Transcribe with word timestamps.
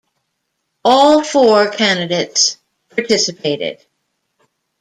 All 0.83 1.23
four 1.23 1.69
candidates 1.69 2.57
participated. 2.89 3.85